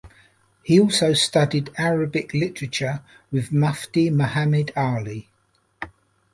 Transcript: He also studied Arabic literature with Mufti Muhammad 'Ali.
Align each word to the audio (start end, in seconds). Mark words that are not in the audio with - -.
He 0.63 0.79
also 0.79 1.13
studied 1.13 1.69
Arabic 1.77 2.33
literature 2.33 3.01
with 3.31 3.51
Mufti 3.51 4.09
Muhammad 4.09 4.71
'Ali. 4.75 5.27